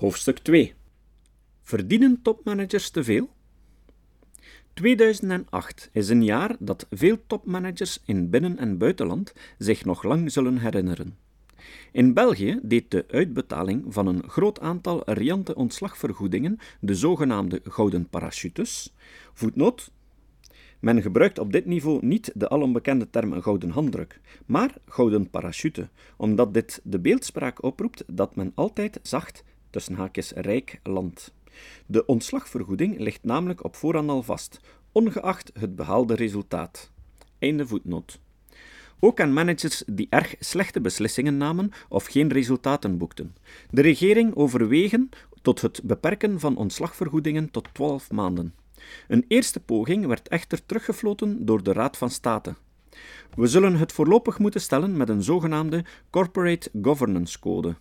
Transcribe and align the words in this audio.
Hoofdstuk 0.00 0.38
2 0.38 0.74
Verdienen 1.62 2.22
topmanagers 2.22 2.90
te 2.90 3.04
veel? 3.04 3.30
2008 4.74 5.90
is 5.92 6.08
een 6.08 6.24
jaar 6.24 6.56
dat 6.58 6.86
veel 6.90 7.18
topmanagers 7.26 7.98
in 8.04 8.30
binnen- 8.30 8.58
en 8.58 8.78
buitenland 8.78 9.32
zich 9.58 9.84
nog 9.84 10.02
lang 10.02 10.32
zullen 10.32 10.58
herinneren. 10.58 11.16
In 11.92 12.14
België 12.14 12.58
deed 12.62 12.90
de 12.90 13.04
uitbetaling 13.08 13.84
van 13.88 14.06
een 14.06 14.28
groot 14.28 14.60
aantal 14.60 15.02
riante 15.04 15.54
ontslagvergoedingen, 15.54 16.58
de 16.80 16.94
zogenaamde 16.94 17.60
gouden 17.64 18.08
parachutes, 18.08 18.94
voetnoot, 19.32 19.90
men 20.78 21.02
gebruikt 21.02 21.38
op 21.38 21.52
dit 21.52 21.66
niveau 21.66 22.06
niet 22.06 22.32
de 22.34 22.48
alombekende 22.48 23.10
term 23.10 23.42
gouden 23.42 23.70
handdruk, 23.70 24.20
maar 24.46 24.74
gouden 24.86 25.30
parachute, 25.30 25.88
omdat 26.16 26.54
dit 26.54 26.80
de 26.84 26.98
beeldspraak 26.98 27.62
oproept 27.62 28.04
dat 28.06 28.36
men 28.36 28.52
altijd 28.54 29.00
zacht, 29.02 29.44
tussen 29.70 29.94
haakjes 29.94 30.30
rijk, 30.30 30.80
land. 30.82 31.34
De 31.86 32.06
ontslagvergoeding 32.06 32.98
ligt 32.98 33.24
namelijk 33.24 33.64
op 33.64 33.76
voorhand 33.76 34.10
al 34.10 34.22
vast, 34.22 34.60
ongeacht 34.92 35.50
het 35.58 35.76
behaalde 35.76 36.14
resultaat. 36.14 36.90
Einde 37.38 37.66
voetnoot. 37.66 38.20
Ook 39.00 39.20
aan 39.20 39.32
managers 39.32 39.82
die 39.86 40.06
erg 40.10 40.34
slechte 40.38 40.80
beslissingen 40.80 41.36
namen 41.36 41.70
of 41.88 42.06
geen 42.06 42.28
resultaten 42.28 42.98
boekten. 42.98 43.34
De 43.70 43.80
regering 43.80 44.34
overwegen 44.34 45.08
tot 45.42 45.60
het 45.60 45.80
beperken 45.84 46.40
van 46.40 46.56
ontslagvergoedingen 46.56 47.50
tot 47.50 47.68
12 47.72 48.10
maanden. 48.10 48.54
Een 49.08 49.24
eerste 49.28 49.60
poging 49.60 50.06
werd 50.06 50.28
echter 50.28 50.66
teruggefloten 50.66 51.44
door 51.44 51.62
de 51.62 51.72
Raad 51.72 51.96
van 51.96 52.10
State. 52.10 52.54
We 53.34 53.46
zullen 53.46 53.76
het 53.76 53.92
voorlopig 53.92 54.38
moeten 54.38 54.60
stellen 54.60 54.96
met 54.96 55.08
een 55.08 55.22
zogenaamde 55.22 55.84
Corporate 56.10 56.70
Governance 56.82 57.38
Code. 57.38 57.76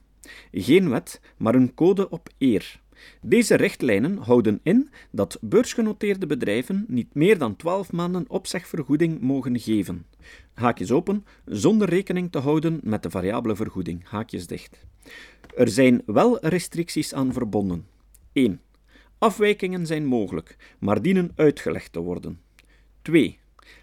Geen 0.52 0.90
wet, 0.90 1.22
maar 1.38 1.56
een 1.56 1.74
code 1.74 2.10
op 2.10 2.30
eer. 2.38 2.80
Deze 3.22 3.56
richtlijnen 3.56 4.18
houden 4.18 4.60
in 4.64 4.90
dat 5.12 5.38
beursgenoteerde 5.42 6.26
bedrijven 6.26 6.86
niet 6.88 7.14
meer 7.14 7.38
dan 7.38 7.56
12 7.56 7.92
maanden 7.92 8.30
opzegvergoeding 8.30 9.20
mogen 9.22 9.60
geven. 9.60 10.06
Haakjes 10.54 10.92
open, 10.92 11.26
zonder 11.46 11.90
rekening 11.90 12.32
te 12.32 12.40
houden 12.40 12.80
met 12.84 13.04
de 13.04 13.10
variabele 13.10 13.56
vergoeding. 13.56 14.08
Haakjes 14.10 14.48
dicht. 14.48 14.86
Er 15.56 15.68
zijn 15.68 16.02
wel 16.06 16.46
restricties 16.46 17.14
aan 17.14 17.34
verbonden. 17.34 17.86
1. 18.34 18.62
Afwijkingen 19.18 19.86
zijn 19.86 20.06
mogelijk, 20.06 20.58
maar 20.80 21.02
dienen 21.02 21.32
uitgelegd 21.36 21.94
te 21.94 22.00
worden. 22.00 22.40
2. 23.02 23.40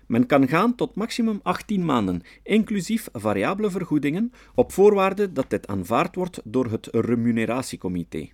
Men 0.06 0.26
kan 0.26 0.48
gaan 0.48 0.74
tot 0.74 0.94
maximum 0.94 1.40
18 1.42 1.84
maanden, 1.84 2.22
inclusief 2.42 3.08
variabele 3.12 3.70
vergoedingen, 3.70 4.32
op 4.54 4.72
voorwaarde 4.72 5.32
dat 5.32 5.50
dit 5.50 5.66
aanvaard 5.66 6.14
wordt 6.14 6.40
door 6.44 6.70
het 6.70 6.88
remuneratiecomité. 6.92 8.28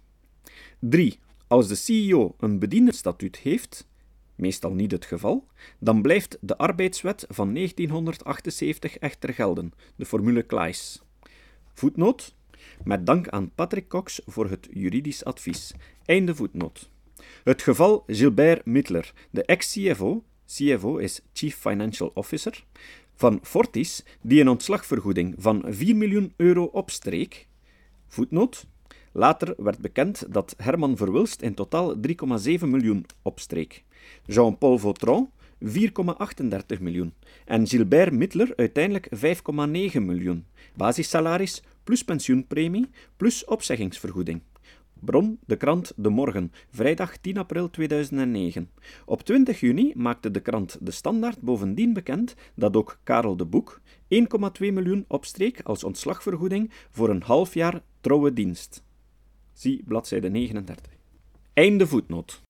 3. 0.78 1.18
Als 1.46 1.68
de 1.68 1.74
CEO 1.74 2.34
een 2.38 2.58
bediendenstatuut 2.58 3.36
heeft, 3.36 3.88
meestal 4.34 4.74
niet 4.74 4.90
het 4.92 5.04
geval, 5.04 5.46
dan 5.78 6.02
blijft 6.02 6.38
de 6.40 6.58
arbeidswet 6.58 7.24
van 7.28 7.54
1978 7.54 8.98
echter 8.98 9.34
gelden, 9.34 9.72
de 9.96 10.06
formule 10.06 10.46
Claes. 10.46 11.02
Voetnoot. 11.74 12.34
Met 12.84 13.06
dank 13.06 13.28
aan 13.28 13.50
Patrick 13.54 13.88
Cox 13.88 14.20
voor 14.26 14.50
het 14.50 14.68
juridisch 14.70 15.24
advies. 15.24 15.74
Einde 16.04 16.34
voetnoot. 16.34 16.90
Het 17.44 17.62
geval 17.62 18.04
Gilbert 18.06 18.66
Mittler, 18.66 19.12
de 19.30 19.44
ex-CFO, 19.44 20.24
CFO 20.52 20.98
is 20.98 21.20
Chief 21.32 21.56
Financial 21.56 22.10
Officer, 22.14 22.64
van 23.14 23.38
Fortis, 23.42 24.04
die 24.20 24.40
een 24.40 24.48
ontslagvergoeding 24.48 25.34
van 25.38 25.64
4 25.66 25.96
miljoen 25.96 26.32
euro 26.36 26.64
opstreek. 26.64 27.46
Voetnoot. 28.08 28.66
Later 29.12 29.54
werd 29.56 29.78
bekend 29.78 30.24
dat 30.28 30.54
Herman 30.56 30.96
Verwulst 30.96 31.42
in 31.42 31.54
totaal 31.54 31.96
3,7 31.96 32.02
miljoen 32.66 33.06
opstreek. 33.22 33.84
Jean-Paul 34.26 34.78
Vautron 34.78 35.30
4,38 35.64 36.80
miljoen 36.80 37.14
en 37.44 37.66
Gilbert 37.66 38.12
Mittler 38.12 38.52
uiteindelijk 38.56 39.08
5,9 39.14 40.00
miljoen. 40.00 40.44
Basissalaris 40.74 41.62
plus 41.84 42.04
pensioenpremie 42.04 42.90
plus 43.16 43.44
opzeggingsvergoeding. 43.44 44.40
Bron, 45.04 45.38
de 45.46 45.56
krant 45.56 45.92
De 45.96 46.08
Morgen, 46.08 46.52
vrijdag 46.70 47.16
10 47.16 47.38
april 47.38 47.70
2009. 47.70 48.70
Op 49.04 49.22
20 49.22 49.60
juni 49.60 49.92
maakte 49.96 50.30
de 50.30 50.40
krant 50.40 50.78
De 50.80 50.90
Standaard 50.90 51.40
bovendien 51.40 51.92
bekend 51.92 52.34
dat 52.54 52.76
ook 52.76 52.98
Karel 53.02 53.36
de 53.36 53.44
Boek 53.44 53.80
1,2 53.80 53.86
miljoen 54.58 55.04
opstreek 55.08 55.60
als 55.62 55.84
ontslagvergoeding 55.84 56.70
voor 56.90 57.08
een 57.08 57.22
half 57.22 57.54
jaar 57.54 57.82
trouwe 58.00 58.32
dienst. 58.32 58.84
Zie 59.52 59.82
bladzijde 59.84 60.28
39. 60.28 60.92
Einde 61.52 61.86
voetnoot. 61.86 62.42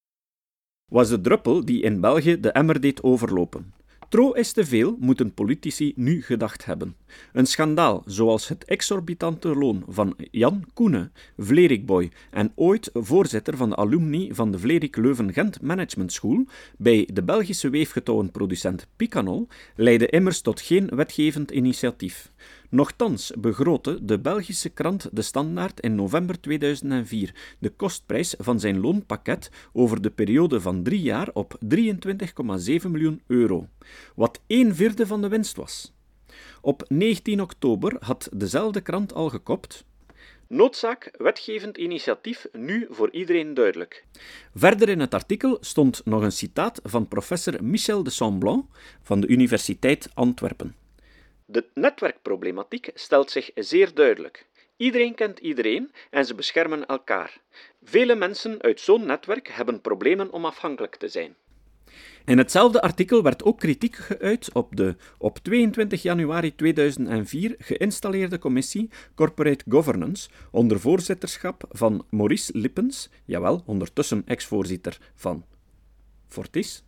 Was 0.91 1.09
de 1.09 1.21
druppel 1.21 1.65
die 1.65 1.81
in 1.81 1.99
België 1.99 2.39
de 2.39 2.51
emmer 2.51 2.81
deed 2.81 3.03
overlopen. 3.03 3.73
Tro 4.13 4.31
is 4.31 4.51
te 4.51 4.65
veel, 4.65 4.97
moeten 4.99 5.33
politici 5.33 5.93
nu 5.95 6.21
gedacht 6.21 6.65
hebben. 6.65 6.95
Een 7.31 7.45
schandaal 7.45 8.03
zoals 8.05 8.47
het 8.47 8.65
exorbitante 8.65 9.55
loon 9.55 9.83
van 9.87 10.15
Jan 10.31 10.65
Koene, 10.73 11.11
Vlerikboy 11.37 12.11
en 12.31 12.51
ooit 12.55 12.89
voorzitter 12.93 13.57
van 13.57 13.69
de 13.69 13.75
alumni 13.75 14.33
van 14.33 14.51
de 14.51 14.59
Vlerik 14.59 14.95
Leuven-Gent 14.95 15.61
Management 15.61 16.11
School 16.11 16.45
bij 16.77 17.09
de 17.13 17.23
Belgische 17.23 17.69
weefgetouwenproducent 17.69 18.87
Picanol 18.95 19.47
leidde 19.75 20.07
immers 20.07 20.41
tot 20.41 20.61
geen 20.61 20.87
wetgevend 20.87 21.51
initiatief. 21.51 22.31
Nochtans 22.73 23.31
begrootte 23.37 24.05
de 24.05 24.19
Belgische 24.19 24.69
krant 24.69 25.09
De 25.11 25.21
Standaard 25.21 25.79
in 25.79 25.95
november 25.95 26.39
2004 26.39 27.55
de 27.59 27.69
kostprijs 27.69 28.35
van 28.37 28.59
zijn 28.59 28.79
loonpakket 28.79 29.49
over 29.73 30.01
de 30.01 30.09
periode 30.09 30.61
van 30.61 30.83
drie 30.83 31.01
jaar 31.01 31.29
op 31.33 31.57
23,7 31.75 32.89
miljoen 32.89 33.21
euro, 33.27 33.67
wat 34.15 34.41
een 34.47 34.75
vierde 34.75 35.07
van 35.07 35.21
de 35.21 35.27
winst 35.27 35.55
was. 35.55 35.93
Op 36.61 36.85
19 36.87 37.41
oktober 37.41 37.95
had 37.99 38.29
dezelfde 38.31 38.81
krant 38.81 39.13
al 39.13 39.29
gekopt. 39.29 39.85
Noodzaak 40.47 41.11
wetgevend 41.17 41.77
initiatief 41.77 42.47
nu 42.51 42.87
voor 42.89 43.11
iedereen 43.11 43.53
duidelijk. 43.53 44.05
Verder 44.55 44.89
in 44.89 44.99
het 44.99 45.13
artikel 45.13 45.57
stond 45.61 46.01
nog 46.05 46.21
een 46.21 46.31
citaat 46.31 46.79
van 46.83 47.07
professor 47.07 47.63
Michel 47.63 48.03
de 48.03 48.09
Semblant 48.09 48.65
van 49.01 49.19
de 49.19 49.27
Universiteit 49.27 50.09
Antwerpen. 50.13 50.82
De 51.45 51.65
netwerkproblematiek 51.73 52.89
stelt 52.93 53.31
zich 53.31 53.51
zeer 53.55 53.93
duidelijk. 53.93 54.45
Iedereen 54.77 55.15
kent 55.15 55.39
iedereen 55.39 55.91
en 56.09 56.25
ze 56.25 56.35
beschermen 56.35 56.85
elkaar. 56.85 57.41
Vele 57.83 58.15
mensen 58.15 58.61
uit 58.61 58.79
zo'n 58.79 59.05
netwerk 59.05 59.47
hebben 59.47 59.81
problemen 59.81 60.31
om 60.31 60.45
afhankelijk 60.45 60.95
te 60.95 61.07
zijn. 61.07 61.35
In 62.25 62.37
hetzelfde 62.37 62.81
artikel 62.81 63.23
werd 63.23 63.43
ook 63.43 63.59
kritiek 63.59 63.95
geuit 63.95 64.53
op 64.53 64.75
de 64.75 64.95
op 65.17 65.37
22 65.37 66.01
januari 66.01 66.55
2004 66.55 67.55
geïnstalleerde 67.57 68.39
commissie 68.39 68.89
Corporate 69.15 69.63
Governance 69.69 70.29
onder 70.51 70.79
voorzitterschap 70.79 71.63
van 71.69 72.05
Maurice 72.09 72.57
Lippens, 72.57 73.09
jawel, 73.25 73.63
ondertussen 73.65 74.23
ex-voorzitter 74.25 74.97
van 75.15 75.45
Fortis, 76.27 76.83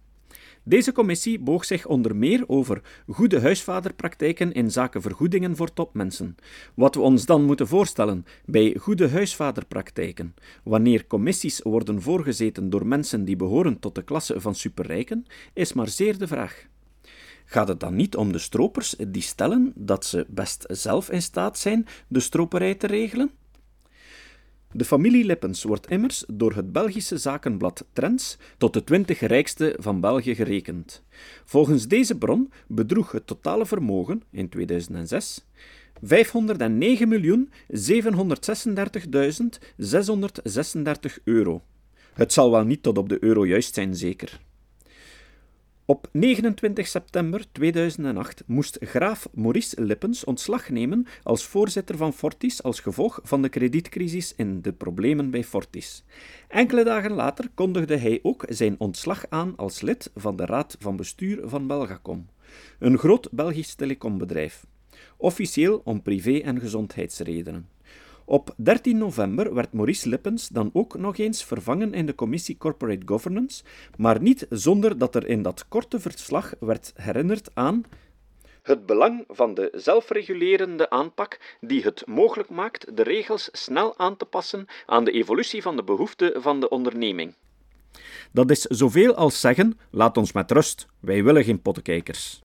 deze 0.68 0.92
commissie 0.92 1.40
boog 1.40 1.66
zich 1.66 1.86
onder 1.86 2.16
meer 2.16 2.44
over 2.48 2.82
goede 3.08 3.40
huisvaderpraktijken 3.42 4.54
in 4.54 4.72
zaken 4.72 5.02
vergoedingen 5.02 5.56
voor 5.56 5.74
topmensen. 5.74 6.36
Wat 6.74 6.96
we 6.96 7.02
ons 7.02 7.26
dan 7.26 7.44
moeten 7.44 7.68
voorstellen 7.68 8.26
bij 8.46 8.76
goede 8.80 9.10
huisvaderpraktijken, 9.10 10.36
wanneer 10.64 11.08
commissies 11.08 11.62
worden 11.62 12.02
voorgezeten 12.02 12.70
door 12.70 12.88
mensen 12.88 13.26
die 13.26 13.36
behoren 13.36 13.80
tot 13.80 13.96
de 13.96 14.04
klasse 14.04 14.42
van 14.42 14.56
superrijken, 14.56 15.26
is 15.54 15.74
maar 15.74 15.88
zeer 15.88 16.18
de 16.18 16.28
vraag. 16.28 16.66
Gaat 17.46 17.68
het 17.68 17.80
dan 17.80 17.96
niet 17.96 18.16
om 18.16 18.32
de 18.32 18.40
stropers 18.40 18.96
die 19.08 19.22
stellen 19.22 19.74
dat 19.76 20.06
ze 20.06 20.26
best 20.30 20.66
zelf 20.68 21.10
in 21.10 21.22
staat 21.22 21.58
zijn 21.58 21.88
de 22.08 22.20
stroperij 22.20 22.76
te 22.76 22.88
regelen? 22.88 23.32
De 24.76 24.86
familie 24.86 25.26
Lippens 25.26 25.64
wordt 25.64 25.90
immers 25.90 26.24
door 26.28 26.54
het 26.54 26.72
Belgische 26.72 27.18
zakenblad 27.18 27.86
Trends 27.94 28.38
tot 28.58 28.74
de 28.74 28.84
twintig 28.84 29.20
rijkste 29.20 29.76
van 29.80 30.00
België 30.00 30.36
gerekend. 30.36 31.04
Volgens 31.46 31.88
deze 31.88 32.18
bron 32.18 32.52
bedroeg 32.68 33.12
het 33.12 33.28
totale 33.28 33.66
vermogen 33.66 34.24
in 34.32 34.50
2006 34.50 35.46
509.736.636 36.06 36.08
euro. 41.24 41.62
Het 42.14 42.34
zal 42.34 42.52
wel 42.52 42.64
niet 42.64 42.84
tot 42.84 42.98
op 42.98 43.10
de 43.10 43.24
euro 43.24 43.46
juist 43.46 43.74
zijn, 43.74 43.96
zeker. 43.96 44.40
Op 45.88 46.08
29 46.12 46.88
september 46.88 47.46
2008 47.52 48.44
moest 48.46 48.78
graaf 48.80 49.28
Maurice 49.34 49.82
Lippens 49.82 50.24
ontslag 50.24 50.70
nemen 50.70 51.08
als 51.24 51.46
voorzitter 51.46 51.98
van 51.98 52.14
Fortis 52.14 52.64
als 52.64 52.80
gevolg 52.80 53.20
van 53.24 53.42
de 53.42 53.50
kredietcrisis 53.50 54.36
en 54.36 54.62
de 54.62 54.74
problemen 54.74 55.30
bij 55.30 55.44
Fortis. 55.44 56.04
Enkele 56.48 56.84
dagen 56.84 57.12
later 57.12 57.50
kondigde 57.54 57.98
hij 57.98 58.20
ook 58.24 58.46
zijn 58.48 58.76
ontslag 58.78 59.26
aan 59.30 59.56
als 59.56 59.82
lid 59.82 60.12
van 60.16 60.36
de 60.36 60.46
raad 60.46 60.76
van 60.80 60.96
bestuur 60.96 61.40
van 61.44 61.68
Belgacom, 61.68 62.28
een 62.80 62.98
groot 62.98 63.32
Belgisch 63.32 63.76
telecombedrijf. 63.76 64.66
Officieel 65.18 65.82
om 65.84 66.02
privé- 66.02 66.42
en 66.44 66.60
gezondheidsredenen. 66.60 67.75
Op 68.26 68.54
13 68.58 68.98
november 68.98 69.54
werd 69.54 69.74
Maurice 69.74 70.10
Lippens 70.10 70.48
dan 70.48 70.70
ook 70.74 70.98
nog 70.98 71.18
eens 71.18 71.44
vervangen 71.44 71.94
in 71.94 72.06
de 72.06 72.16
commissie 72.16 72.58
Corporate 72.58 73.06
Governance, 73.06 73.64
maar 73.98 74.22
niet 74.22 74.46
zonder 74.50 74.98
dat 74.98 75.16
er 75.16 75.28
in 75.28 75.42
dat 75.42 75.68
korte 75.68 76.00
verslag 76.00 76.54
werd 76.60 76.94
herinnerd 76.96 77.50
aan 77.54 77.84
het 78.62 78.86
belang 78.86 79.24
van 79.28 79.54
de 79.54 79.70
zelfregulerende 79.76 80.90
aanpak 80.90 81.58
die 81.60 81.84
het 81.84 82.08
mogelijk 82.08 82.50
maakt 82.50 82.98
de 82.98 83.04
regels 83.04 83.50
snel 83.52 83.98
aan 83.98 84.18
te 84.18 84.26
passen 84.26 84.66
aan 84.86 85.04
de 85.04 85.12
evolutie 85.12 85.62
van 85.62 85.76
de 85.76 85.84
behoeften 85.84 86.42
van 86.42 86.60
de 86.60 86.70
onderneming. 86.70 87.36
Dat 88.32 88.50
is 88.52 88.62
zoveel 88.62 89.16
als 89.16 89.40
zeggen: 89.40 89.80
laat 89.92 90.18
ons 90.18 90.32
met 90.32 90.52
rust, 90.52 90.88
wij 91.00 91.24
willen 91.24 91.44
geen 91.44 91.62
pottekijkers. 91.62 92.42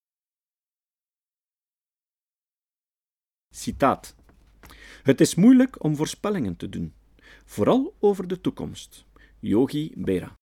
Citaat. 3.54 4.14
Het 5.02 5.20
is 5.20 5.34
moeilijk 5.34 5.84
om 5.84 5.96
voorspellingen 5.96 6.56
te 6.56 6.68
doen, 6.68 6.92
vooral 7.44 7.94
over 8.00 8.28
de 8.28 8.40
toekomst. 8.40 9.04
Yogi 9.38 9.92
Berra. 9.96 10.38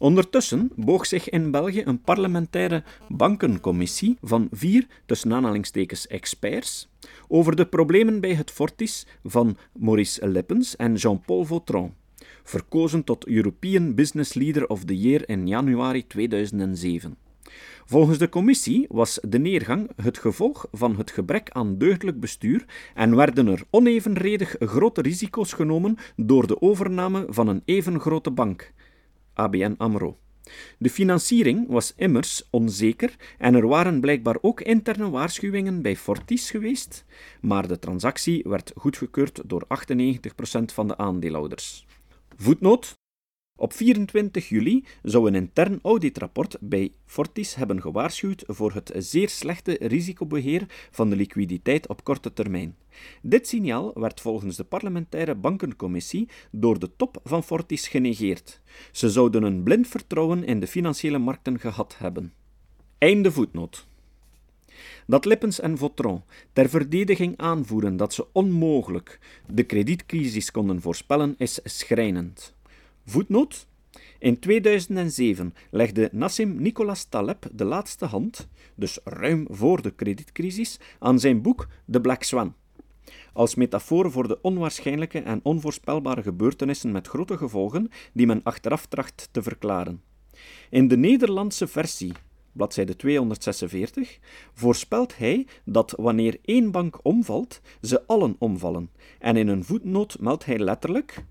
Ondertussen 0.00 0.70
boog 0.76 1.06
zich 1.06 1.28
in 1.28 1.50
België 1.50 1.82
een 1.84 2.00
parlementaire 2.00 2.82
bankencommissie 3.08 4.16
van 4.22 4.48
vier 4.50 4.86
tussen 5.06 5.32
aanhalingstekens 5.32 6.06
experts 6.06 6.88
over 7.28 7.56
de 7.56 7.66
problemen 7.66 8.20
bij 8.20 8.34
het 8.34 8.50
Fortis 8.50 9.06
van 9.24 9.56
Maurice 9.72 10.28
Lippens 10.28 10.76
en 10.76 10.94
Jean-Paul 10.94 11.44
Vautron, 11.44 11.94
verkozen 12.42 13.04
tot 13.04 13.26
European 13.26 13.94
Business 13.94 14.34
Leader 14.34 14.66
of 14.66 14.84
the 14.84 14.98
Year 14.98 15.28
in 15.28 15.46
januari 15.46 16.06
2007. 16.06 17.16
Volgens 17.84 18.18
de 18.18 18.28
commissie 18.28 18.86
was 18.88 19.18
de 19.28 19.38
neergang 19.38 19.90
het 20.02 20.18
gevolg 20.18 20.66
van 20.72 20.96
het 20.96 21.10
gebrek 21.10 21.50
aan 21.50 21.78
deugdelijk 21.78 22.20
bestuur 22.20 22.64
en 22.94 23.16
werden 23.16 23.46
er 23.46 23.62
onevenredig 23.70 24.56
grote 24.58 25.02
risico's 25.02 25.52
genomen 25.52 25.96
door 26.16 26.46
de 26.46 26.60
overname 26.60 27.26
van 27.28 27.48
een 27.48 27.62
even 27.64 28.00
grote 28.00 28.30
bank, 28.30 28.72
ABN 29.34 29.74
Amro. 29.78 30.18
De 30.78 30.90
financiering 30.90 31.68
was 31.68 31.94
immers 31.96 32.48
onzeker 32.50 33.16
en 33.38 33.54
er 33.54 33.68
waren 33.68 34.00
blijkbaar 34.00 34.36
ook 34.40 34.60
interne 34.60 35.10
waarschuwingen 35.10 35.82
bij 35.82 35.96
Fortis 35.96 36.50
geweest, 36.50 37.04
maar 37.40 37.68
de 37.68 37.78
transactie 37.78 38.44
werd 38.46 38.72
goedgekeurd 38.76 39.40
door 39.44 39.66
98% 39.66 39.68
van 40.64 40.88
de 40.88 40.96
aandeelhouders. 40.96 41.86
Op 43.60 43.72
24 43.72 44.48
juli 44.48 44.84
zou 45.02 45.26
een 45.26 45.34
intern 45.34 45.78
auditrapport 45.82 46.56
bij 46.60 46.92
Fortis 47.04 47.54
hebben 47.54 47.80
gewaarschuwd 47.80 48.44
voor 48.46 48.72
het 48.72 48.92
zeer 48.96 49.28
slechte 49.28 49.76
risicobeheer 49.80 50.66
van 50.90 51.10
de 51.10 51.16
liquiditeit 51.16 51.88
op 51.88 52.04
korte 52.04 52.32
termijn. 52.32 52.76
Dit 53.22 53.48
signaal 53.48 53.90
werd 53.94 54.20
volgens 54.20 54.56
de 54.56 54.64
parlementaire 54.64 55.34
bankencommissie 55.34 56.28
door 56.50 56.78
de 56.78 56.90
top 56.96 57.20
van 57.24 57.42
Fortis 57.42 57.88
genegeerd. 57.88 58.60
Ze 58.92 59.10
zouden 59.10 59.42
een 59.42 59.62
blind 59.62 59.88
vertrouwen 59.88 60.44
in 60.44 60.60
de 60.60 60.66
financiële 60.66 61.18
markten 61.18 61.60
gehad 61.60 61.98
hebben. 61.98 62.32
Einde 62.98 63.32
voetnoot. 63.32 63.86
Dat 65.06 65.24
Lippens 65.24 65.60
en 65.60 65.78
Vautron 65.78 66.22
ter 66.52 66.68
verdediging 66.68 67.36
aanvoeren 67.36 67.96
dat 67.96 68.14
ze 68.14 68.26
onmogelijk 68.32 69.18
de 69.46 69.62
kredietcrisis 69.62 70.50
konden 70.50 70.80
voorspellen, 70.80 71.34
is 71.38 71.60
schrijnend. 71.64 72.56
Voetnoot. 73.10 73.66
In 74.18 74.38
2007 74.38 75.54
legde 75.70 76.08
Nassim 76.12 76.62
Nicolas 76.62 77.04
Taleb 77.04 77.46
de 77.52 77.64
laatste 77.64 78.04
hand, 78.04 78.48
dus 78.74 78.98
ruim 79.04 79.46
voor 79.50 79.82
de 79.82 79.90
kredietcrisis, 79.90 80.80
aan 80.98 81.18
zijn 81.18 81.42
boek 81.42 81.68
The 81.90 82.00
Black 82.00 82.22
Swan. 82.22 82.54
Als 83.32 83.54
metafoor 83.54 84.10
voor 84.10 84.28
de 84.28 84.40
onwaarschijnlijke 84.42 85.20
en 85.20 85.40
onvoorspelbare 85.42 86.22
gebeurtenissen 86.22 86.92
met 86.92 87.08
grote 87.08 87.36
gevolgen 87.36 87.90
die 88.12 88.26
men 88.26 88.42
achteraf 88.42 88.86
tracht 88.86 89.28
te 89.30 89.42
verklaren. 89.42 90.02
In 90.70 90.88
de 90.88 90.96
Nederlandse 90.96 91.66
versie, 91.66 92.12
bladzijde 92.52 92.96
246, 92.96 94.18
voorspelt 94.54 95.16
hij 95.16 95.46
dat 95.64 95.94
wanneer 95.96 96.38
één 96.44 96.70
bank 96.70 96.98
omvalt, 97.02 97.60
ze 97.82 98.06
allen 98.06 98.36
omvallen, 98.38 98.90
en 99.18 99.36
in 99.36 99.48
een 99.48 99.64
voetnoot 99.64 100.16
meldt 100.20 100.44
hij 100.44 100.58
letterlijk 100.58 101.24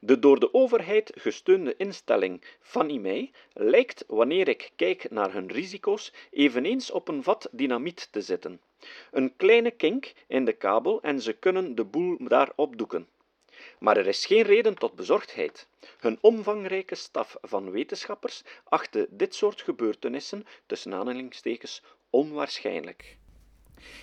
de 0.00 0.18
door 0.18 0.40
de 0.40 0.54
overheid 0.54 1.12
gesteunde 1.14 1.74
instelling 1.76 2.44
Fannie 2.60 3.00
Mae 3.00 3.30
lijkt, 3.52 4.04
wanneer 4.06 4.48
ik 4.48 4.70
kijk 4.76 5.10
naar 5.10 5.32
hun 5.32 5.52
risico's, 5.52 6.12
eveneens 6.30 6.90
op 6.90 7.08
een 7.08 7.22
vat 7.22 7.48
dynamiet 7.52 8.08
te 8.10 8.20
zitten. 8.20 8.60
Een 9.10 9.36
kleine 9.36 9.70
kink 9.70 10.12
in 10.26 10.44
de 10.44 10.52
kabel 10.52 11.02
en 11.02 11.20
ze 11.20 11.32
kunnen 11.32 11.74
de 11.74 11.84
boel 11.84 12.16
daar 12.18 12.52
opdoeken. 12.56 13.08
Maar 13.78 13.96
er 13.96 14.06
is 14.06 14.26
geen 14.26 14.42
reden 14.42 14.74
tot 14.74 14.94
bezorgdheid. 14.94 15.68
Hun 15.98 16.18
omvangrijke 16.20 16.94
staf 16.94 17.36
van 17.42 17.70
wetenschappers 17.70 18.42
achtte 18.64 19.06
dit 19.10 19.34
soort 19.34 19.62
gebeurtenissen 19.62 20.46
tussen 20.66 20.94
aanhalingstekens 20.94 21.82
onwaarschijnlijk. 22.10 23.17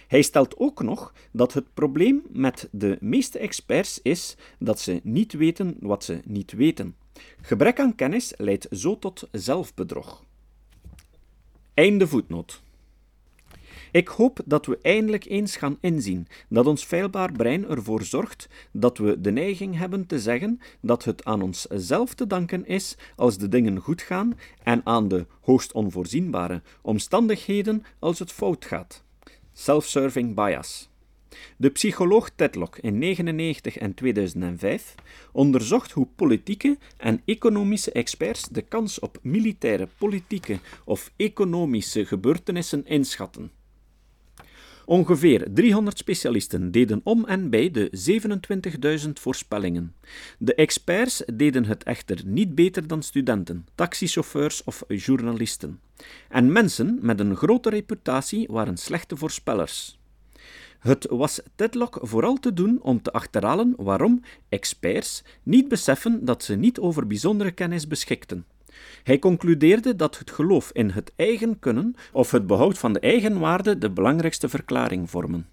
Hij 0.08 0.22
stelt 0.22 0.58
ook 0.58 0.84
nog 0.84 1.14
dat 1.32 1.54
het 1.54 1.74
probleem 1.74 2.22
met 2.30 2.68
de 2.72 2.98
meeste 3.00 3.40
experts 3.40 4.00
is 4.02 4.36
dat 4.60 4.80
ze 4.80 5.00
niet 5.04 5.34
weten 5.34 5.76
wat 5.80 6.04
ze 6.04 6.20
niet 6.26 6.52
weten. 6.52 6.96
Gebrek 7.42 7.80
aan 7.80 7.96
kennis 7.96 8.34
leidt 8.38 8.68
zo 8.72 9.00
tot 9.00 9.28
zelfbedrog. 9.32 10.24
Einde 11.74 12.08
voetnoot. 12.08 12.64
Ik 13.96 14.08
hoop 14.08 14.40
dat 14.46 14.66
we 14.66 14.80
eindelijk 14.82 15.26
eens 15.26 15.56
gaan 15.56 15.78
inzien 15.82 16.28
dat 16.50 16.66
ons 16.66 16.84
feilbaar 16.84 17.32
brein 17.32 17.68
ervoor 17.68 18.04
zorgt 18.04 18.48
dat 18.72 18.98
we 18.98 19.22
de 19.22 19.32
neiging 19.32 19.78
hebben 19.78 20.06
te 20.06 20.20
zeggen 20.20 20.60
dat 20.82 21.04
het 21.04 21.26
aan 21.26 21.42
onszelf 21.42 22.14
te 22.14 22.28
danken 22.28 22.66
is 22.66 22.98
als 23.16 23.38
de 23.38 23.48
dingen 23.48 23.80
goed 23.80 24.02
gaan 24.02 24.34
en 24.64 24.82
aan 24.84 25.08
de 25.08 25.26
hoogst 25.42 25.72
onvoorzienbare 25.72 26.62
omstandigheden 26.82 27.84
als 28.00 28.20
het 28.20 28.32
fout 28.32 28.66
gaat. 28.66 29.05
Self-serving 29.58 30.34
bias. 30.34 30.90
De 31.58 31.70
psycholoog 31.70 32.30
Tedlock 32.36 32.78
in 32.78 33.00
1999 33.00 33.78
en 33.78 33.94
2005 33.94 34.96
onderzocht 35.32 35.92
hoe 35.92 36.08
politieke 36.16 36.78
en 36.98 37.22
economische 37.26 37.92
experts 37.92 38.44
de 38.44 38.62
kans 38.62 39.00
op 39.00 39.20
militaire, 39.22 39.88
politieke 39.98 40.60
of 40.86 41.12
economische 41.16 42.06
gebeurtenissen 42.06 42.86
inschatten. 42.86 43.52
Ongeveer 44.86 45.48
300 45.54 45.98
specialisten 45.98 46.72
deden 46.72 47.02
om 47.04 47.26
en 47.26 47.50
bij 47.50 47.72
de 47.72 47.90
27.000 49.06 49.10
voorspellingen. 49.14 49.96
De 50.38 50.56
experts 50.56 51.24
deden 51.34 51.66
het 51.66 51.84
echter 51.84 52.22
niet 52.26 52.56
beter 52.56 52.88
dan 52.88 53.04
studenten, 53.04 53.66
taxichauffeurs 53.76 54.64
of 54.64 54.84
journalisten. 54.88 55.80
En 56.30 56.52
mensen 56.52 56.98
met 57.02 57.20
een 57.20 57.36
grote 57.36 57.70
reputatie 57.70 58.48
waren 58.52 58.78
slechte 58.78 59.18
voorspellers. 59.18 60.00
Het 60.80 61.08
was 61.10 61.42
Tedlock 61.56 61.98
vooral 62.02 62.36
te 62.36 62.54
doen 62.54 62.82
om 62.82 63.02
te 63.02 63.12
achterhalen 63.12 63.74
waarom 63.78 64.22
experts 64.50 65.24
niet 65.44 65.68
beseffen 65.68 66.26
dat 66.26 66.44
ze 66.44 66.56
niet 66.56 66.80
over 66.80 67.08
bijzondere 67.08 67.52
kennis 67.52 67.88
beschikten. 67.88 68.46
Hij 69.04 69.20
concludeerde 69.20 69.96
dat 69.96 70.18
het 70.18 70.32
geloof 70.32 70.70
in 70.74 70.90
het 70.90 71.12
eigen 71.16 71.60
kunnen 71.60 71.96
of 72.12 72.32
het 72.32 72.48
behoud 72.48 72.78
van 72.78 72.94
de 72.94 73.00
eigen 73.00 73.40
waarde 73.40 73.78
de 73.78 73.92
belangrijkste 73.92 74.50
verklaring 74.50 75.10
vormen. 75.10 75.50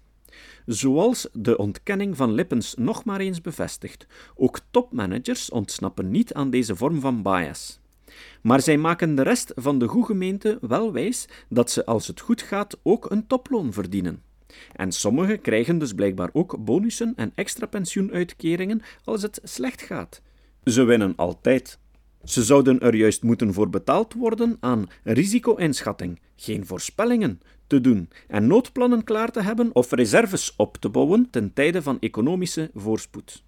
Zoals 0.65 1.27
de 1.33 1.57
ontkenning 1.57 2.17
van 2.17 2.31
Lippens 2.31 2.75
nog 2.75 3.03
maar 3.03 3.19
eens 3.19 3.41
bevestigt, 3.41 4.07
ook 4.35 4.59
topmanagers 4.71 5.49
ontsnappen 5.49 6.11
niet 6.11 6.33
aan 6.33 6.49
deze 6.49 6.75
vorm 6.75 6.99
van 6.99 7.21
bias. 7.21 7.79
Maar 8.41 8.61
zij 8.61 8.77
maken 8.77 9.15
de 9.15 9.21
rest 9.21 9.51
van 9.55 9.79
de 9.79 9.87
goede 9.87 10.07
gemeente 10.07 10.57
wel 10.61 10.91
wijs 10.91 11.27
dat 11.49 11.71
ze 11.71 11.85
als 11.85 12.07
het 12.07 12.19
goed 12.19 12.41
gaat 12.41 12.77
ook 12.83 13.11
een 13.11 13.27
toploon 13.27 13.73
verdienen. 13.73 14.21
En 14.75 14.91
sommigen 14.91 15.41
krijgen 15.41 15.77
dus 15.77 15.93
blijkbaar 15.93 16.29
ook 16.33 16.63
bonussen 16.65 17.13
en 17.15 17.31
extra 17.35 17.65
pensioenuitkeringen 17.65 18.81
als 19.03 19.21
het 19.21 19.39
slecht 19.43 19.81
gaat. 19.81 20.21
Ze 20.63 20.83
winnen 20.83 21.13
altijd. 21.15 21.79
Ze 22.23 22.43
zouden 22.43 22.79
er 22.79 22.95
juist 22.95 23.23
moeten 23.23 23.53
voor 23.53 23.69
betaald 23.69 24.13
worden 24.13 24.57
aan 24.59 24.87
risico-inschatting, 25.03 26.19
geen 26.35 26.65
voorspellingen 26.65 27.41
te 27.67 27.81
doen 27.81 28.09
en 28.27 28.47
noodplannen 28.47 29.03
klaar 29.03 29.31
te 29.31 29.41
hebben 29.41 29.75
of 29.75 29.91
reserves 29.91 30.53
op 30.55 30.77
te 30.77 30.89
bouwen 30.89 31.27
ten 31.29 31.53
tijde 31.53 31.81
van 31.81 31.99
economische 31.99 32.71
voorspoed. 32.73 33.43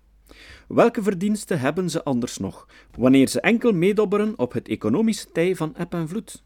Welke 0.68 1.04
verdiensten 1.04 1.60
hebben 1.60 1.90
ze 1.90 2.04
anders 2.04 2.38
nog, 2.38 2.68
wanneer 2.98 3.28
ze 3.28 3.42
enkel 3.42 3.72
meedobberen 3.72 4.34
op 4.40 4.54
het 4.54 4.68
economische 4.68 5.32
tij 5.32 5.56
van 5.56 5.76
eb 5.76 5.94
en 5.94 6.08
vloed? 6.08 6.44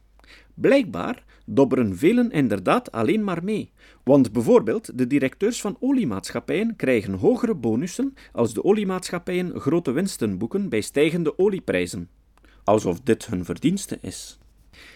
Blijkbaar 0.54 1.24
dobberen 1.46 1.98
velen 1.98 2.32
inderdaad 2.32 2.92
alleen 2.92 3.24
maar 3.24 3.44
mee, 3.44 3.72
want 4.04 4.32
bijvoorbeeld 4.32 4.98
de 4.98 5.08
directeurs 5.08 5.62
van 5.62 5.78
oliemaatschappijen 5.80 6.76
krijgen 6.76 7.14
hogere 7.14 7.56
bonussen 7.56 8.14
als 8.32 8.54
de 8.54 8.64
oliemaatschappijen 8.64 9.60
grote 9.60 9.92
winsten 9.92 10.38
boeken 10.38 10.70
bij 10.70 10.82
stijgende 10.82 11.38
olieprijzen 11.38 12.10
alsof 12.70 13.02
dit 13.02 13.26
hun 13.26 13.46
verdienste 13.46 13.98
is. 14.02 14.38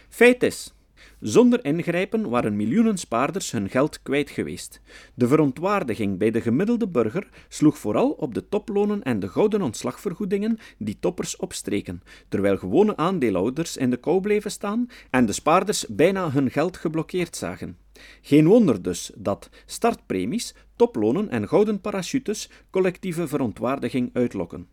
Feit 0.10 0.44
is, 0.44 0.74
Zonder 1.20 1.66
ingrijpen 1.66 2.30
waren 2.30 2.56
miljoenen 2.56 2.98
spaarders 2.98 3.52
hun 3.52 3.70
geld 3.70 4.02
kwijt 4.02 4.30
geweest. 4.30 4.82
De 5.14 5.28
verontwaardiging 5.28 6.18
bij 6.18 6.32
de 6.32 6.42
gemiddelde 6.42 6.88
burger 6.88 7.28
sloeg 7.48 7.78
vooral 7.78 8.10
op 8.10 8.34
de 8.34 8.50
toplonen 8.50 9.04
en 9.04 9.20
de 9.20 9.28
gouden 9.28 9.62
ontslagvergoedingen 9.62 10.58
die 10.78 10.98
toppers 11.00 11.36
opstreken, 11.36 12.02
terwijl 12.30 12.58
gewone 12.58 12.98
aandeelhouders 12.98 13.78
in 13.78 13.90
de 13.90 13.98
kou 13.98 14.22
bleven 14.22 14.52
staan 14.52 14.88
en 15.10 15.26
de 15.26 15.34
spaarders 15.34 15.86
bijna 15.88 16.32
hun 16.32 16.52
geld 16.52 16.78
geblokkeerd 16.78 17.36
zagen. 17.36 17.78
Geen 18.22 18.48
wonder 18.48 18.82
dus 18.82 19.12
dat 19.16 19.50
startpremies, 19.66 20.56
toplonen 20.76 21.30
en 21.30 21.48
gouden 21.48 21.82
parachutes 21.82 22.50
collectieve 22.70 23.28
verontwaardiging 23.28 24.10
uitlokken. 24.14 24.68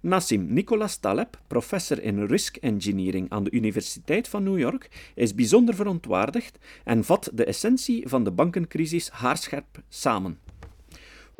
Nassim 0.00 0.46
Nicholas 0.52 0.96
Taleb, 0.96 1.40
professor 1.46 2.02
in 2.02 2.26
Risk 2.26 2.56
Engineering 2.56 3.30
aan 3.30 3.44
de 3.44 3.50
Universiteit 3.50 4.28
van 4.28 4.42
New 4.42 4.58
York, 4.58 4.88
is 5.14 5.34
bijzonder 5.34 5.74
verontwaardigd 5.74 6.58
en 6.84 7.04
vat 7.04 7.30
de 7.32 7.44
essentie 7.44 8.08
van 8.08 8.24
de 8.24 8.30
bankencrisis 8.30 9.10
haarscherp 9.10 9.82
samen. 9.88 10.38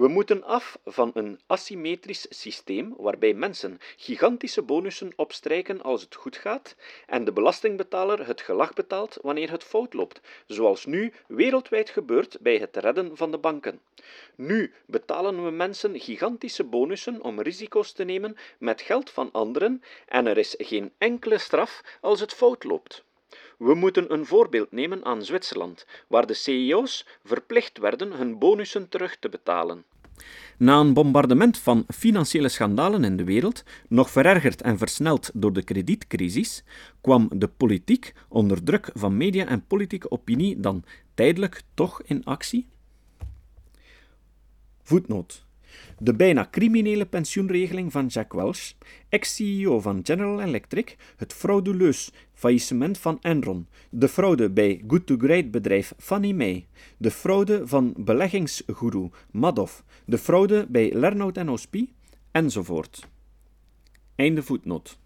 We 0.02 0.08
moeten 0.08 0.44
af 0.44 0.78
van 0.84 1.10
een 1.14 1.40
asymmetrisch 1.46 2.26
systeem 2.30 2.94
waarbij 2.96 3.34
mensen 3.34 3.78
gigantische 3.96 4.62
bonussen 4.62 5.12
opstrijken 5.16 5.82
als 5.82 6.02
het 6.02 6.14
goed 6.14 6.36
gaat 6.36 6.76
en 7.06 7.24
de 7.24 7.32
belastingbetaler 7.32 8.26
het 8.26 8.40
gelag 8.40 8.72
betaalt 8.72 9.18
wanneer 9.20 9.50
het 9.50 9.64
fout 9.64 9.92
loopt, 9.92 10.20
zoals 10.46 10.86
nu 10.86 11.12
wereldwijd 11.26 11.90
gebeurt 11.90 12.36
bij 12.40 12.56
het 12.58 12.76
redden 12.76 13.16
van 13.16 13.30
de 13.30 13.38
banken. 13.38 13.80
Nu 14.34 14.72
betalen 14.86 15.44
we 15.44 15.50
mensen 15.50 16.00
gigantische 16.00 16.64
bonussen 16.64 17.22
om 17.22 17.40
risico's 17.40 17.92
te 17.92 18.04
nemen 18.04 18.36
met 18.58 18.80
geld 18.80 19.10
van 19.10 19.32
anderen 19.32 19.82
en 20.06 20.26
er 20.26 20.38
is 20.38 20.54
geen 20.58 20.92
enkele 20.98 21.38
straf 21.38 21.98
als 22.00 22.20
het 22.20 22.32
fout 22.32 22.64
loopt. 22.64 23.04
We 23.58 23.74
moeten 23.74 24.12
een 24.12 24.26
voorbeeld 24.26 24.72
nemen 24.72 25.04
aan 25.04 25.24
Zwitserland, 25.24 25.86
waar 26.06 26.26
de 26.26 26.34
CEO's 26.34 27.06
verplicht 27.24 27.78
werden 27.78 28.12
hun 28.12 28.38
bonussen 28.38 28.88
terug 28.88 29.16
te 29.16 29.28
betalen. 29.28 29.84
Na 30.58 30.80
een 30.80 30.92
bombardement 30.92 31.58
van 31.58 31.84
financiële 31.94 32.48
schandalen 32.48 33.04
in 33.04 33.16
de 33.16 33.24
wereld, 33.24 33.64
nog 33.88 34.10
verergerd 34.10 34.62
en 34.62 34.78
versneld 34.78 35.30
door 35.34 35.52
de 35.52 35.62
kredietcrisis, 35.62 36.64
kwam 37.00 37.28
de 37.34 37.48
politiek 37.48 38.14
onder 38.28 38.62
druk 38.62 38.90
van 38.94 39.16
media 39.16 39.46
en 39.46 39.66
politieke 39.66 40.10
opinie 40.10 40.60
dan 40.60 40.84
tijdelijk 41.14 41.62
toch 41.74 42.02
in 42.02 42.24
actie? 42.24 42.66
De 45.98 46.14
bijna 46.14 46.48
criminele 46.50 47.06
pensioenregeling 47.06 47.92
van 47.92 48.06
Jack 48.06 48.32
Welch, 48.32 48.72
ex-CEO 49.08 49.80
van 49.80 50.00
General 50.02 50.40
Electric, 50.40 50.96
het 51.16 51.32
frauduleus 51.32 52.10
faillissement 52.34 52.98
van 52.98 53.18
Enron, 53.20 53.66
de 53.90 54.08
fraude 54.08 54.50
bij 54.50 54.82
good-to-great 54.86 55.50
bedrijf 55.50 55.94
Fannie 55.98 56.34
Mae, 56.34 56.66
de 56.96 57.10
fraude 57.10 57.66
van 57.66 57.94
beleggingsgoeroe 57.96 59.10
Madoff, 59.30 59.84
de 60.04 60.18
fraude 60.18 60.66
bij 60.68 60.92
Lernout 60.92 61.36
en 61.36 61.48
Ospie, 61.48 61.92
enzovoort. 62.30 63.08
Einde 64.14 64.42
voetnoot. 64.42 64.98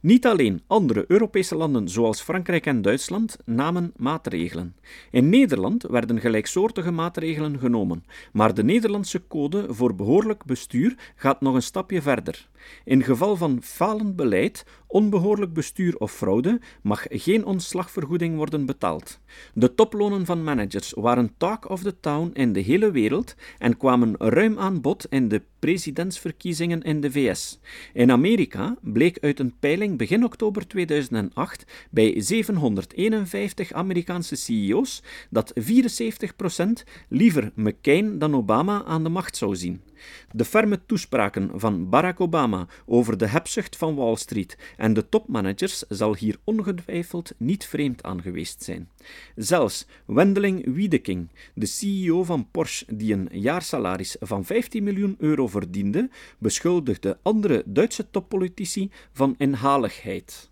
Niet 0.00 0.26
alleen 0.26 0.62
andere 0.66 1.04
Europese 1.08 1.56
landen 1.56 1.88
zoals 1.88 2.20
Frankrijk 2.20 2.66
en 2.66 2.82
Duitsland 2.82 3.38
namen 3.44 3.92
maatregelen. 3.96 4.76
In 5.10 5.28
Nederland 5.28 5.82
werden 5.82 6.20
gelijksoortige 6.20 6.90
maatregelen 6.90 7.58
genomen, 7.58 8.04
maar 8.32 8.54
de 8.54 8.64
Nederlandse 8.64 9.26
code 9.28 9.66
voor 9.68 9.94
behoorlijk 9.94 10.44
bestuur 10.44 11.12
gaat 11.16 11.40
nog 11.40 11.54
een 11.54 11.62
stapje 11.62 12.02
verder. 12.02 12.48
In 12.84 13.02
geval 13.02 13.36
van 13.36 13.62
falend 13.62 14.16
beleid, 14.16 14.64
onbehoorlijk 14.88 15.52
bestuur 15.52 15.96
of 15.96 16.12
fraude 16.12 16.60
mag 16.82 17.06
geen 17.08 17.44
ontslagvergoeding 17.44 18.36
worden 18.36 18.66
betaald. 18.66 19.20
De 19.54 19.74
toplonen 19.74 20.26
van 20.26 20.44
managers 20.44 20.92
waren 20.96 21.34
talk 21.36 21.70
of 21.70 21.82
the 21.82 22.00
town 22.00 22.30
in 22.32 22.52
de 22.52 22.60
hele 22.60 22.90
wereld 22.90 23.34
en 23.58 23.76
kwamen 23.76 24.14
ruim 24.18 24.58
aan 24.58 24.80
bod 24.80 25.06
in 25.10 25.28
de 25.28 25.42
presidentsverkiezingen 25.58 26.82
in 26.82 27.00
de 27.00 27.10
VS. 27.10 27.60
In 27.92 28.10
Amerika 28.10 28.76
bleek 28.80 29.18
uit 29.20 29.40
een 29.40 29.54
peiling 29.58 29.98
begin 29.98 30.24
oktober 30.24 30.66
2008 30.66 31.64
bij 31.90 32.20
751 32.20 33.72
Amerikaanse 33.72 34.36
CEO's 34.36 35.02
dat 35.30 35.52
74% 35.60 35.62
liever 37.08 37.52
McCain 37.54 38.18
dan 38.18 38.34
Obama 38.34 38.84
aan 38.84 39.02
de 39.02 39.08
macht 39.08 39.36
zou 39.36 39.56
zien. 39.56 39.87
De 40.32 40.44
ferme 40.44 40.80
toespraken 40.86 41.50
van 41.54 41.88
Barack 41.88 42.20
Obama 42.20 42.66
over 42.86 43.18
de 43.18 43.26
hebzucht 43.26 43.76
van 43.76 43.94
Wall 43.94 44.16
Street 44.16 44.58
en 44.76 44.92
de 44.92 45.08
topmanagers 45.08 45.78
zal 45.88 46.16
hier 46.16 46.36
ongetwijfeld 46.44 47.32
niet 47.36 47.66
vreemd 47.66 48.02
aan 48.02 48.22
geweest 48.22 48.62
zijn. 48.62 48.88
Zelfs 49.36 49.86
Wendeling 50.06 50.74
Wiedeking, 50.74 51.28
de 51.54 51.66
CEO 51.66 52.24
van 52.24 52.50
Porsche, 52.50 52.96
die 52.96 53.12
een 53.12 53.28
jaarsalaris 53.30 54.16
van 54.20 54.44
15 54.44 54.84
miljoen 54.84 55.16
euro 55.18 55.46
verdiende, 55.46 56.10
beschuldigde 56.38 57.18
andere 57.22 57.62
Duitse 57.66 58.10
toppolitici 58.10 58.90
van 59.12 59.34
inhaligheid. 59.38 60.50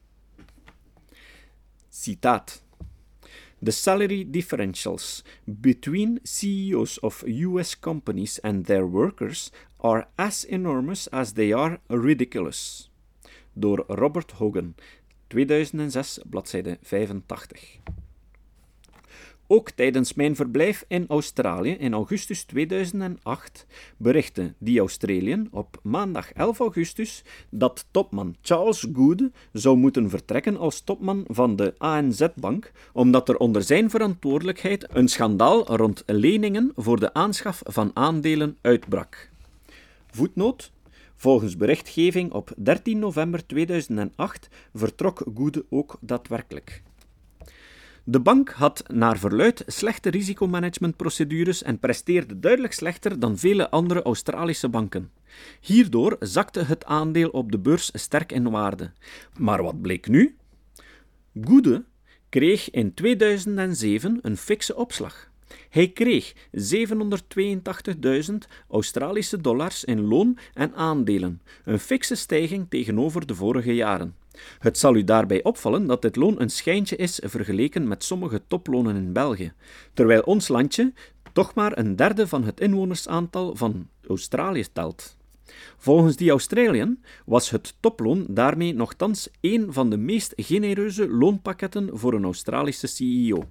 Citaat. 1.89 2.66
The 3.63 3.73
salary 3.73 4.25
differentials 4.25 5.23
between 5.61 6.21
CEOs 6.25 6.99
of 6.99 7.25
US 7.27 7.75
companies 7.75 8.39
and 8.45 8.67
their 8.67 8.87
workers 8.87 9.51
are 9.81 10.09
as 10.19 10.45
enormous 10.45 11.07
as 11.09 11.33
they 11.33 11.53
are 11.53 11.79
ridiculous. 11.89 12.89
Door 13.59 13.87
Robert 13.89 14.33
Hogan, 14.33 14.75
2006, 15.31 16.21
bladzijde 16.29 16.79
85. 16.83 17.81
Ook 19.49 19.71
tijdens 19.71 20.15
mijn 20.15 20.37
verblijf 20.37 20.85
in 20.89 21.05
Australië 21.09 21.71
in 21.71 21.93
augustus 21.93 22.45
2008 22.45 23.67
berichtte 23.97 24.55
The 24.65 24.79
Australian 24.79 25.49
op 25.51 25.79
maandag 25.83 26.33
11 26.33 26.59
augustus 26.59 27.23
dat 27.51 27.87
topman 27.91 28.37
Charles 28.41 28.87
Good 28.93 29.23
zou 29.53 29.77
moeten 29.77 30.11
vertrekken 30.11 30.57
als 30.57 30.81
topman 30.81 31.25
van 31.29 31.57
de 31.57 31.75
ANZ-bank, 31.79 32.73
omdat 32.93 33.29
er 33.29 33.37
onder 33.37 33.63
zijn 33.63 33.91
verantwoordelijkheid 33.91 34.87
een 34.89 35.09
schandaal 35.09 35.77
rond 35.77 36.03
leningen 36.07 36.73
voor 36.77 37.01
de 37.01 37.15
aanschaf 37.15 37.61
van 37.65 37.91
aandelen 37.95 38.57
uitbrak. 38.61 39.31
Voetnoot 40.11 40.75
Volgens 41.19 41.57
berichtgeving 41.57 42.33
op 42.33 42.53
13 42.57 42.99
november 42.99 43.47
2008 43.47 44.49
vertrok 44.75 45.23
Goede 45.35 45.65
ook 45.69 45.97
daadwerkelijk. 46.01 46.83
De 48.09 48.21
bank 48.21 48.51
had 48.51 48.83
naar 48.93 49.19
verluid 49.19 49.63
slechte 49.67 50.11
risicomanagementprocedures 50.11 51.63
en 51.63 51.79
presteerde 51.79 52.41
duidelijk 52.41 52.73
slechter 52.73 53.19
dan 53.19 53.39
vele 53.39 53.71
andere 53.71 54.03
Australische 54.03 54.69
banken. 54.69 55.11
Hierdoor 55.61 56.17
zakte 56.21 56.61
het 56.61 56.85
aandeel 56.85 57.29
op 57.29 57.53
de 57.53 57.59
beurs 57.59 57.91
sterk 57.93 58.33
in 58.33 58.51
waarde. 58.51 58.93
Maar 59.39 59.63
wat 59.63 59.81
bleek 59.81 60.09
nu? 60.09 60.37
Goede 61.45 61.85
kreeg 62.29 62.71
in 62.71 62.95
2007 62.95 64.19
een 64.23 64.37
fikse 64.37 64.77
opslag. 64.77 65.31
Hij 65.69 65.89
kreeg 65.89 66.35
782.000 66.51 68.35
Australische 68.71 69.41
dollars 69.41 69.85
in 69.85 70.01
loon 70.01 70.39
en 70.55 70.75
aandelen, 70.75 71.41
een 71.65 71.79
fikse 71.79 72.15
stijging 72.15 72.67
tegenover 72.69 73.27
de 73.27 73.35
vorige 73.35 73.75
jaren. 73.75 74.15
Het 74.59 74.79
zal 74.79 74.95
u 74.95 75.05
daarbij 75.05 75.43
opvallen 75.43 75.87
dat 75.87 76.03
dit 76.03 76.17
loon 76.17 76.41
een 76.41 76.51
schijntje 76.51 76.97
is 76.97 77.21
vergeleken 77.25 77.89
met 77.89 78.05
sommige 78.05 78.43
toplonen 78.47 78.97
in 78.97 79.13
België, 79.13 79.53
terwijl 79.95 80.21
ons 80.21 80.49
landje 80.49 80.93
toch 81.33 81.55
maar 81.55 81.79
een 81.79 81.97
derde 81.97 82.29
van 82.29 82.45
het 82.45 82.61
inwonersaantal 82.61 83.57
van 83.57 83.89
Australië 84.09 84.65
telt. 84.73 85.17
Volgens 85.77 86.17
die 86.17 86.31
Australian 86.31 86.99
was 87.25 87.51
het 87.51 87.75
toploon 87.81 88.27
daarmee 88.29 88.75
nogthans 88.75 89.29
een 89.41 89.73
van 89.73 89.91
de 89.91 89.97
meest 89.97 90.33
genereuze 90.37 91.09
loonpakketten 91.09 91.89
voor 91.93 92.15
een 92.15 92.25
Australische 92.25 92.87
CEO. 92.87 93.45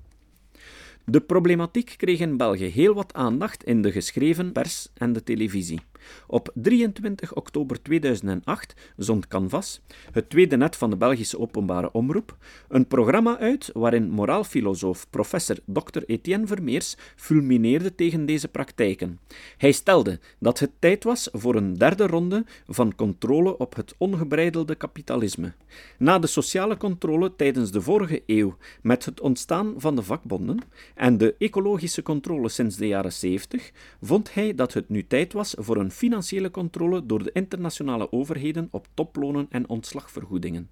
De 1.05 1.21
problematiek 1.21 1.93
kreeg 1.97 2.19
in 2.19 2.37
België 2.37 2.65
heel 2.65 2.93
wat 2.93 3.13
aandacht 3.13 3.63
in 3.63 3.81
de 3.81 3.91
geschreven 3.91 4.51
pers 4.51 4.89
en 4.93 5.13
de 5.13 5.23
televisie. 5.23 5.81
Op 6.27 6.51
23 6.53 7.33
oktober 7.33 7.81
2008 7.81 8.73
zond 8.97 9.27
Canvas, 9.27 9.81
het 10.11 10.29
tweede 10.29 10.57
net 10.57 10.75
van 10.75 10.89
de 10.89 10.97
Belgische 10.97 11.39
openbare 11.39 11.91
omroep, 11.91 12.37
een 12.67 12.87
programma 12.87 13.39
uit 13.39 13.69
waarin 13.73 14.09
moraalfilosoof 14.09 15.09
professor 15.09 15.57
Dr. 15.65 16.01
Etienne 16.05 16.47
Vermeers 16.47 16.95
fulmineerde 17.15 17.95
tegen 17.95 18.25
deze 18.25 18.47
praktijken. 18.47 19.19
Hij 19.57 19.71
stelde 19.71 20.19
dat 20.39 20.59
het 20.59 20.71
tijd 20.79 21.03
was 21.03 21.29
voor 21.31 21.55
een 21.55 21.73
derde 21.73 22.07
ronde 22.07 22.45
van 22.67 22.95
controle 22.95 23.57
op 23.57 23.75
het 23.75 23.95
ongebreidelde 23.97 24.75
kapitalisme. 24.75 25.53
Na 25.97 26.19
de 26.19 26.27
sociale 26.27 26.77
controle 26.77 27.35
tijdens 27.35 27.71
de 27.71 27.81
vorige 27.81 28.23
eeuw 28.25 28.57
met 28.81 29.05
het 29.05 29.21
ontstaan 29.21 29.73
van 29.77 29.95
de 29.95 30.03
vakbonden 30.03 30.59
en 30.95 31.17
de 31.17 31.35
ecologische 31.37 32.01
controle 32.01 32.49
sinds 32.49 32.75
de 32.75 32.87
jaren 32.87 33.13
70, 33.13 33.71
vond 34.01 34.33
hij 34.33 34.55
dat 34.55 34.73
het 34.73 34.89
nu 34.89 35.07
tijd 35.07 35.33
was 35.33 35.55
voor 35.57 35.77
een 35.77 35.91
financiële 35.95 36.51
controle 36.51 37.05
door 37.05 37.23
de 37.23 37.31
internationale 37.31 38.11
overheden 38.11 38.67
op 38.71 38.87
toplonen 38.93 39.47
en 39.49 39.69
ontslagvergoedingen. 39.69 40.69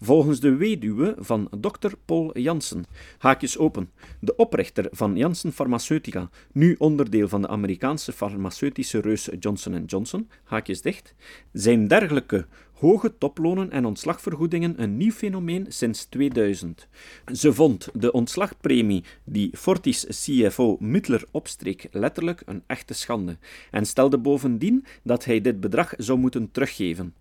Volgens 0.00 0.40
de 0.40 0.56
weduwe 0.56 1.14
van 1.18 1.48
Dr. 1.60 1.92
Paul 2.04 2.38
Janssen, 2.38 2.84
haakjes 3.18 3.58
open, 3.58 3.90
de 4.20 4.36
oprichter 4.36 4.88
van 4.90 5.16
Janssen 5.16 5.52
Pharmaceutica, 5.52 6.30
nu 6.52 6.74
onderdeel 6.78 7.28
van 7.28 7.42
de 7.42 7.48
Amerikaanse 7.48 8.12
farmaceutische 8.12 9.00
reus 9.00 9.28
Johnson 9.38 9.84
Johnson, 9.84 10.28
haakjes 10.44 10.82
dicht, 10.82 11.14
zijn 11.52 11.88
dergelijke 11.88 12.46
hoge 12.84 13.18
toplonen 13.18 13.70
en 13.70 13.84
ontslagvergoedingen 13.84 14.82
een 14.82 14.96
nieuw 14.96 15.10
fenomeen 15.10 15.66
sinds 15.68 16.04
2000. 16.04 16.88
Ze 17.32 17.52
vond 17.52 17.88
de 17.92 18.12
ontslagpremie 18.12 19.04
die 19.24 19.50
Fortis 19.56 20.06
CFO 20.06 20.76
Mittler 20.80 21.24
opstreek 21.30 21.88
letterlijk 21.90 22.42
een 22.46 22.62
echte 22.66 22.94
schande 22.94 23.38
en 23.70 23.86
stelde 23.86 24.18
bovendien 24.18 24.84
dat 25.02 25.24
hij 25.24 25.40
dit 25.40 25.60
bedrag 25.60 25.92
zou 25.96 26.18
moeten 26.18 26.50
teruggeven. 26.50 27.14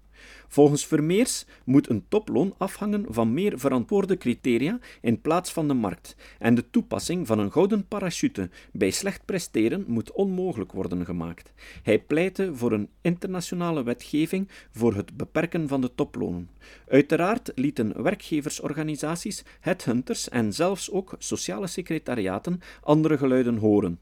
Volgens 0.54 0.86
Vermeers 0.86 1.46
moet 1.64 1.90
een 1.90 2.06
toploon 2.08 2.54
afhangen 2.58 3.06
van 3.10 3.34
meer 3.34 3.60
verantwoorde 3.60 4.18
criteria 4.18 4.80
in 5.02 5.22
plaats 5.22 5.52
van 5.52 5.68
de 5.68 5.74
markt, 5.74 6.16
en 6.40 6.56
de 6.56 6.70
toepassing 6.70 7.28
van 7.28 7.40
een 7.40 7.52
gouden 7.52 7.88
parachute 7.88 8.50
bij 8.72 8.90
slecht 8.90 9.26
presteren 9.26 9.84
moet 9.88 10.12
onmogelijk 10.12 10.72
worden 10.72 11.06
gemaakt. 11.06 11.54
Hij 11.84 12.00
pleitte 12.00 12.56
voor 12.56 12.72
een 12.72 12.90
internationale 13.02 13.84
wetgeving 13.84 14.50
voor 14.72 14.94
het 14.94 15.18
beperken 15.18 15.68
van 15.68 15.82
de 15.82 15.96
toplonen. 15.96 16.50
Uiteraard 16.88 17.52
lieten 17.56 18.04
werkgeversorganisaties, 18.04 19.44
headhunters 19.60 20.30
en 20.30 20.54
zelfs 20.54 20.92
ook 20.92 21.16
sociale 21.18 21.68
secretariaten 21.68 22.60
andere 22.82 23.18
geluiden 23.18 23.58
horen. 23.58 24.00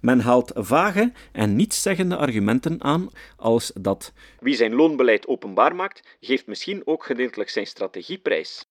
Men 0.00 0.20
haalt 0.20 0.52
vage 0.54 1.12
en 1.32 1.56
nietszeggende 1.56 2.16
argumenten 2.16 2.82
aan 2.84 3.10
als 3.36 3.72
dat 3.74 4.12
wie 4.40 4.56
zijn 4.56 4.74
loonbeleid 4.74 5.26
openbaar 5.26 5.74
maakt, 5.74 6.16
geeft 6.20 6.46
misschien 6.46 6.86
ook 6.86 7.04
gedeeltelijk 7.04 7.50
zijn 7.50 7.66
strategie 7.66 8.18
prijs. 8.18 8.64